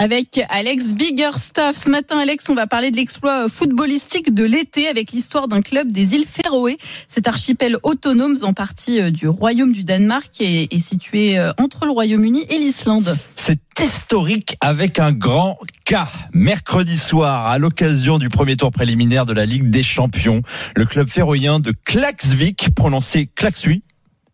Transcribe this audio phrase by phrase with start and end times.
[0.00, 1.74] Avec Alex Biggerstaff.
[1.74, 5.90] Ce matin, Alex, on va parler de l'exploit footballistique de l'été avec l'histoire d'un club
[5.90, 6.78] des îles Féroé.
[7.08, 11.90] Cet archipel autonome en partie euh, du royaume du Danemark est situé euh, entre le
[11.90, 13.18] Royaume-Uni et l'Islande.
[13.34, 15.96] C'est historique avec un grand K.
[16.32, 20.42] Mercredi soir, à l'occasion du premier tour préliminaire de la Ligue des Champions,
[20.76, 23.82] le club féroïen de Klaksvik, prononcé Klaksui,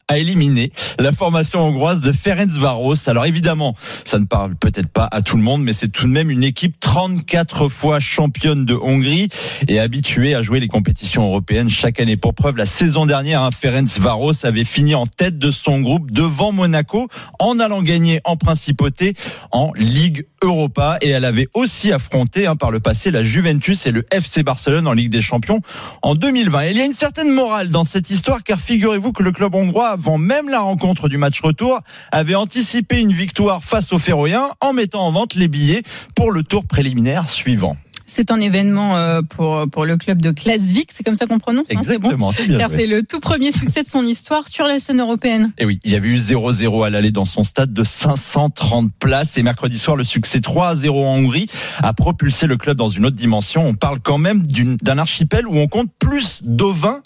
[0.09, 3.09] a éliminé la formation hongroise de Ferencvaros.
[3.09, 6.13] Alors évidemment, ça ne parle peut-être pas à tout le monde, mais c'est tout de
[6.13, 9.29] même une équipe 34 fois championne de Hongrie
[9.69, 12.17] et habituée à jouer les compétitions européennes chaque année.
[12.17, 16.53] Pour preuve, la saison dernière, hein, Ferencvaros avait fini en tête de son groupe devant
[16.53, 17.09] Monaco
[17.39, 19.15] en allant gagner en principauté
[19.51, 23.91] en Ligue Europa et elle avait aussi affronté hein, par le passé la Juventus et
[23.91, 25.61] le FC Barcelone en Ligue des Champions
[26.03, 26.67] en 2020.
[26.67, 29.55] Et il y a une certaine morale dans cette histoire car figurez-vous que le club
[29.55, 31.81] hongrois avant même la rencontre du match retour,
[32.13, 35.83] avait anticipé une victoire face aux Féroïens en mettant en vente les billets
[36.15, 37.77] pour le tour préliminaire suivant.
[38.07, 41.67] C'est un événement euh, pour, pour le club de Klasvik, c'est comme ça qu'on prononce
[41.71, 44.79] hein, Exactement, c'est bon Car c'est le tout premier succès de son histoire sur la
[44.79, 45.53] scène européenne.
[45.59, 49.39] Et oui, il y avait eu 0-0 à l'aller dans son stade de 530 places
[49.39, 51.47] et mercredi soir, le succès 3-0 en Hongrie
[51.79, 53.67] a propulsé le club dans une autre dimension.
[53.67, 57.03] On parle quand même d'un archipel où on compte plus d'ovins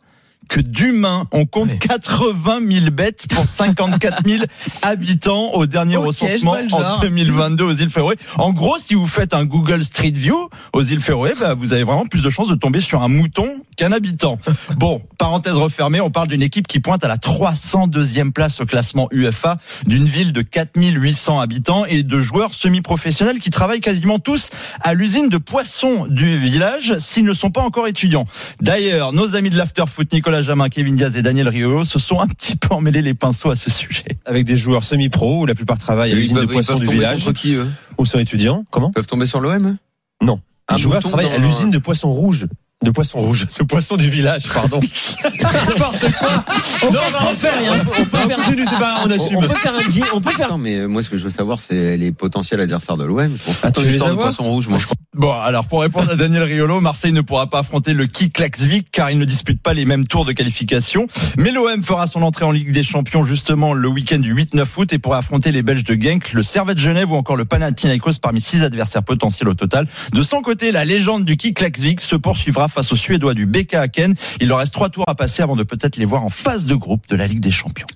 [0.49, 1.27] que d'humains.
[1.33, 4.45] On compte 80 000 bêtes pour 54 000
[4.83, 8.17] habitants au dernier recensement en 2022 aux îles Féroé.
[8.39, 11.85] En gros, si vous faites un Google Street View aux îles Féroé, bah, vous avez
[11.85, 14.39] vraiment plus de chances de tomber sur un mouton qu'un habitant.
[14.77, 19.09] Bon, parenthèse refermée, on parle d'une équipe qui pointe à la 302e place au classement
[19.11, 24.95] UFA, d'une ville de 4800 habitants et de joueurs semi-professionnels qui travaillent quasiment tous à
[24.95, 28.25] l'usine de poissons du village s'ils ne sont pas encore étudiants.
[28.61, 32.27] D'ailleurs, nos amis de l'afterfoot, Nicolas Jamin, Kevin Diaz et Daniel Riolo se sont un
[32.27, 34.19] petit peu emmêlés les pinceaux à ce sujet.
[34.25, 37.33] Avec des joueurs semi-pro où la plupart travaillent à l'usine de poissons du village.
[37.35, 37.69] Qui, eux?
[37.99, 38.65] Ou sont étudiants.
[38.71, 38.89] Comment?
[38.89, 39.77] Ils peuvent tomber sur l'OM
[40.23, 40.41] Non.
[40.69, 42.47] Un joueur travaille à l'usine de poissons rouges
[42.83, 44.81] de poissons rouges, de poissons du village, pardon.
[45.25, 46.45] N'importe quoi.
[46.83, 47.73] On non, on peut faire rien.
[47.73, 49.39] On peut faire pas, on assume.
[49.39, 50.49] On peut faire un deal, on peut faire.
[50.49, 53.37] Non, mais moi, ce que je veux savoir, c'est les potentiels adversaires de l'OM.
[53.37, 54.31] Je pense ah, tu l'histoire de moi,
[54.79, 54.97] je crois.
[55.19, 58.89] Bon, alors pour répondre à Daniel Riolo, Marseille ne pourra pas affronter le Kik Klaxvik
[58.93, 61.09] car il ne dispute pas les mêmes tours de qualification.
[61.37, 64.93] Mais l'OM fera son entrée en Ligue des Champions justement le week-end du 8-9 août
[64.93, 68.41] et pourra affronter les Belges de Genk, le Servette Genève ou encore le Panathinaikos parmi
[68.41, 69.89] six adversaires potentiels au total.
[70.13, 73.75] De son côté, la légende du Kik Klaxvik se poursuivra face aux Suédois du BK
[73.75, 74.15] Aken.
[74.41, 76.77] Il leur reste trois tours à passer avant de peut-être les voir en phase de
[76.77, 77.87] groupe de la Ligue des Champions.